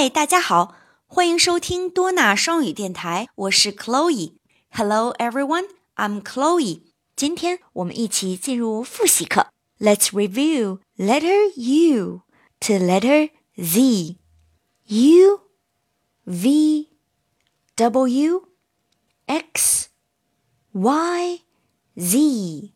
[0.00, 4.32] 嗨，大家好，欢迎收听多纳双语电台，我是 Chloe。
[4.70, 6.84] Hello everyone, I'm Chloe。
[7.14, 9.48] 今天我们一起进入复习课。
[9.78, 12.22] Let's review letter U
[12.60, 14.16] to letter Z.
[14.86, 15.40] U,
[16.24, 16.88] V,
[17.74, 18.44] W,
[19.26, 19.88] X,
[20.72, 21.40] Y,
[21.96, 22.72] Z。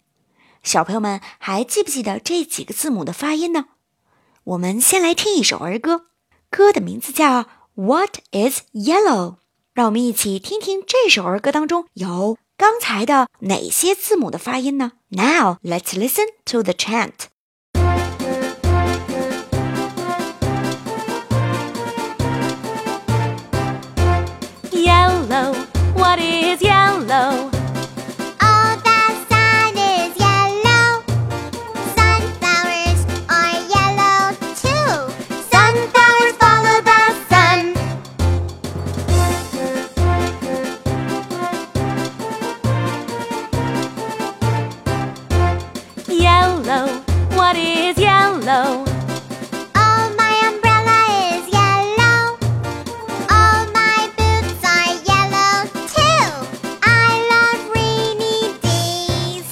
[0.62, 3.68] 小朋友们还记不记得这几个字母的发音呢？
[4.44, 6.08] 我们先来听一首儿歌。
[6.53, 7.43] 歌的名字叫《
[7.75, 9.35] What Is Yellow》，
[9.73, 14.93] 让我们一起听听这首儿歌当中有刚才的哪些字母的发音呢？
[15.09, 17.29] Now let's listen to the chant.
[24.71, 25.55] Yellow,
[25.95, 27.52] what is yellow?
[46.63, 48.85] What is yellow?
[49.75, 50.99] Oh, my umbrella
[51.33, 52.37] is yellow.
[53.29, 56.29] All my boots are yellow too.
[56.81, 59.47] I love rainy days.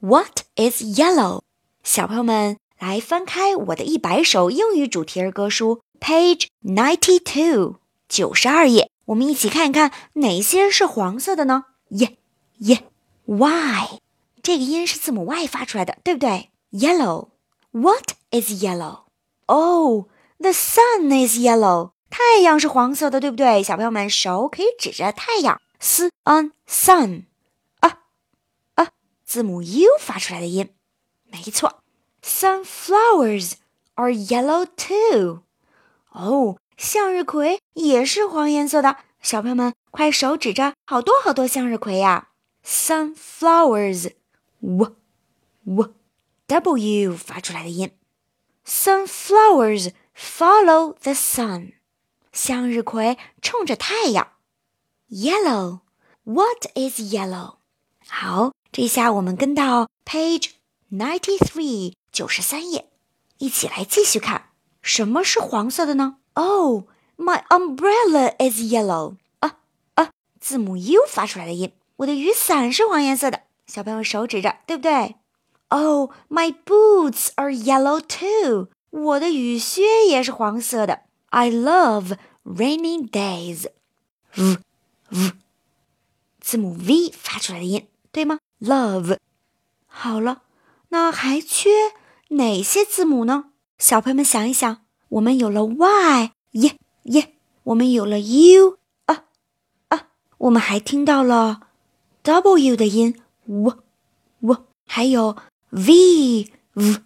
[0.00, 1.42] What is yellow？
[1.82, 11.64] 小朋友们来翻开我的一百首英语主题儿歌书，Page ninety two，九十二页，我们一起看一看哪些是黄色的呢？
[11.90, 12.16] 耶
[12.58, 12.84] 耶，
[13.26, 13.98] Why？
[14.43, 17.29] 这个音是字母 y 发出来的，对不对？Yellow。
[17.71, 19.03] What is yellow?
[19.45, 20.07] Oh,
[20.39, 21.91] the sun is yellow.
[22.09, 23.63] 太阳是黄色的，对不对？
[23.63, 27.23] 小朋友们手可以指着太阳，sun sun。
[27.79, 27.99] 啊
[28.75, 28.89] 啊，
[29.23, 30.69] 字母 u 发出来的音，
[31.23, 31.81] 没错。
[32.21, 33.53] Sunflowers
[33.95, 35.43] are yellow too.
[36.11, 38.97] 哦，向日葵也是黄颜色的。
[39.21, 42.29] 小朋友们快手指着好多好多向日葵呀
[42.65, 44.11] ！Sunflowers。
[44.61, 44.95] W
[45.65, 45.93] w
[46.47, 47.91] w 发出来的音。
[48.65, 51.73] Sunflowers follow the sun，
[52.31, 54.27] 向日葵冲着太阳。
[55.09, 57.55] Yellow，What is yellow？
[58.07, 60.51] 好，这下我们跟到 page
[60.91, 62.89] ninety three 九十三页，
[63.39, 64.49] 一起来继续看，
[64.81, 69.17] 什么是黄色的呢？Oh，my umbrella is yellow。
[69.39, 69.57] 啊
[69.95, 71.73] 啊，字母 U 发出来的音。
[71.97, 73.43] 我的雨伞是黄颜色的。
[73.67, 75.15] 小朋友手指着，对不对
[75.69, 78.67] ？Oh, my boots are yellow too.
[78.89, 81.03] 我的雨靴也是黄色的。
[81.29, 83.67] I love rainy days.
[84.35, 84.57] v
[85.09, 85.31] v
[86.41, 89.17] 字母 v 发出来的音，对吗？Love。
[89.87, 90.41] 好了，
[90.89, 91.69] 那还缺
[92.29, 93.51] 哪些字母呢？
[93.77, 99.23] 小朋友们想一想，我们有了 y，耶耶，我们有了 u，啊
[99.87, 100.07] 啊，
[100.39, 101.67] 我们还听到了
[102.23, 103.20] w 的音。
[103.45, 103.83] W
[104.41, 105.37] w 还有
[105.69, 107.01] v v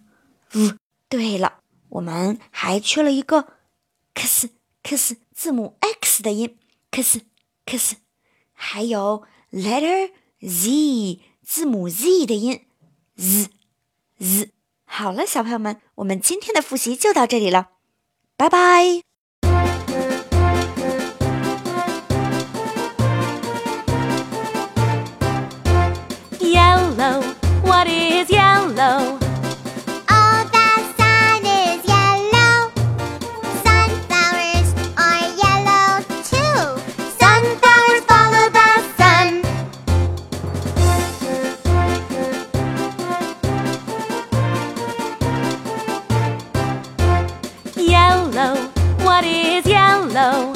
[0.52, 0.74] v。
[1.08, 3.46] 对了，我们还缺了一个
[4.14, 4.50] x
[4.82, 6.58] x 字母 x 的音
[6.90, 7.20] x
[7.64, 7.96] x，
[8.52, 10.10] 还有 letter
[10.40, 12.66] z 字母 z 的音
[13.16, 13.50] z
[14.18, 14.50] z。
[14.84, 17.70] 好了，小朋友们，我们今天的复习就到这里了，
[18.36, 19.15] 拜拜。
[49.16, 50.55] What is yellow?